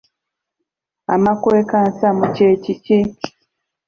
Amakwekansaamu 1.13 2.25
kye 2.35 2.49
ki? 2.83 2.97